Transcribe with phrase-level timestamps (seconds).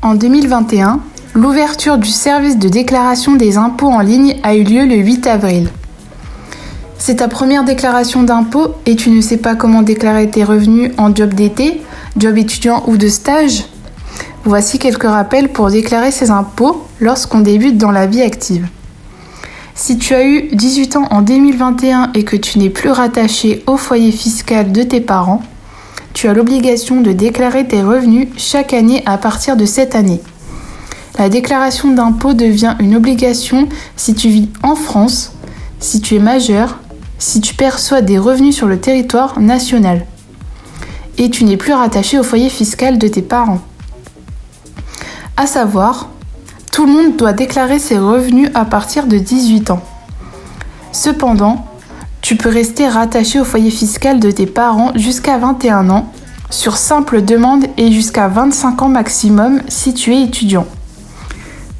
[0.00, 1.00] En 2021,
[1.34, 5.68] l'ouverture du service de déclaration des impôts en ligne a eu lieu le 8 avril.
[6.98, 11.14] C'est ta première déclaration d'impôt et tu ne sais pas comment déclarer tes revenus en
[11.14, 11.82] job d'été,
[12.16, 13.64] job étudiant ou de stage
[14.44, 18.68] Voici quelques rappels pour déclarer ses impôts lorsqu'on débute dans la vie active.
[19.74, 23.76] Si tu as eu 18 ans en 2021 et que tu n'es plus rattaché au
[23.76, 25.42] foyer fiscal de tes parents,
[26.14, 30.22] tu as l'obligation de déclarer tes revenus chaque année à partir de cette année.
[31.18, 35.32] La déclaration d'impôt devient une obligation si tu vis en France,
[35.80, 36.78] si tu es majeur,
[37.18, 40.06] si tu perçois des revenus sur le territoire national
[41.18, 43.60] et tu n'es plus rattaché au foyer fiscal de tes parents.
[45.36, 46.10] À savoir,
[46.72, 49.82] tout le monde doit déclarer ses revenus à partir de 18 ans.
[50.92, 51.66] Cependant,
[52.20, 56.12] tu peux rester rattaché au foyer fiscal de tes parents jusqu'à 21 ans,
[56.50, 60.66] sur simple demande et jusqu'à 25 ans maximum si tu es étudiant.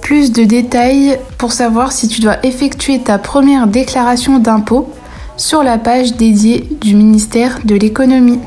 [0.00, 4.92] Plus de détails pour savoir si tu dois effectuer ta première déclaration d'impôt
[5.40, 8.40] sur la page dédiée du ministère de l'économie.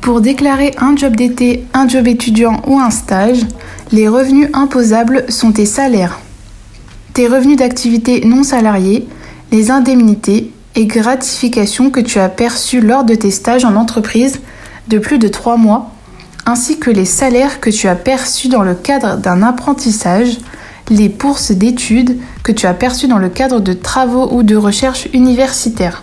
[0.00, 3.40] Pour déclarer un job d'été, un job étudiant ou un stage,
[3.90, 6.20] les revenus imposables sont tes salaires,
[7.12, 9.08] tes revenus d'activité non salariés,
[9.50, 14.38] les indemnités et gratifications que tu as perçues lors de tes stages en entreprise
[14.86, 15.90] de plus de 3 mois,
[16.46, 20.38] ainsi que les salaires que tu as perçus dans le cadre d'un apprentissage,
[20.90, 25.08] les bourses d'études que tu as perçues dans le cadre de travaux ou de recherche
[25.14, 26.02] universitaire.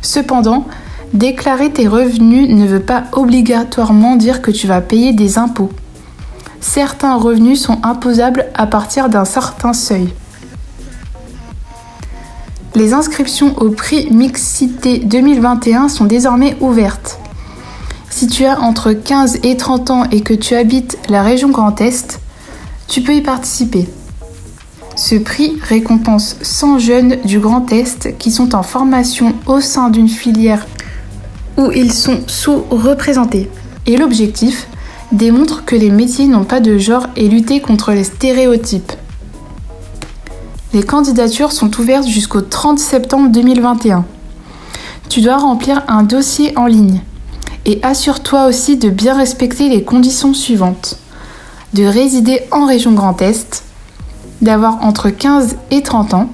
[0.00, 0.66] Cependant,
[1.12, 5.70] déclarer tes revenus ne veut pas obligatoirement dire que tu vas payer des impôts.
[6.60, 10.08] Certains revenus sont imposables à partir d'un certain seuil.
[12.74, 17.18] Les inscriptions au prix Mixité 2021 sont désormais ouvertes.
[18.10, 21.80] Si tu as entre 15 et 30 ans et que tu habites la région Grand
[21.80, 22.20] Est,
[22.88, 23.88] tu peux y participer.
[24.98, 30.08] Ce prix récompense 100 jeunes du Grand Est qui sont en formation au sein d'une
[30.08, 30.66] filière
[31.56, 33.48] où ils sont sous-représentés.
[33.86, 34.66] Et l'objectif
[35.12, 38.92] démontre que les métiers n'ont pas de genre et lutter contre les stéréotypes.
[40.74, 44.04] Les candidatures sont ouvertes jusqu'au 30 septembre 2021.
[45.08, 47.02] Tu dois remplir un dossier en ligne
[47.66, 50.98] et assure-toi aussi de bien respecter les conditions suivantes.
[51.72, 53.62] De résider en région Grand Est,
[54.42, 56.28] d'avoir entre 15 et 30 ans,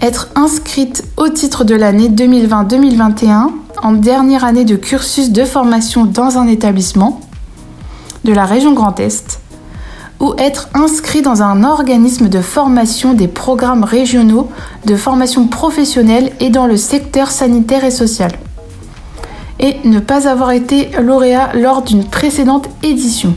[0.00, 3.50] être inscrite au titre de l'année 2020-2021
[3.82, 7.20] en dernière année de cursus de formation dans un établissement
[8.24, 9.40] de la région Grand Est,
[10.20, 14.48] ou être inscrit dans un organisme de formation des programmes régionaux
[14.84, 18.32] de formation professionnelle et dans le secteur sanitaire et social.
[19.60, 23.34] Et ne pas avoir été lauréat lors d'une précédente édition.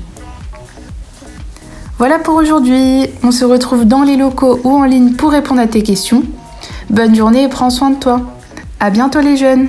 [2.02, 3.06] Voilà pour aujourd'hui.
[3.22, 6.24] On se retrouve dans les locaux ou en ligne pour répondre à tes questions.
[6.90, 8.22] Bonne journée et prends soin de toi.
[8.80, 9.68] À bientôt les jeunes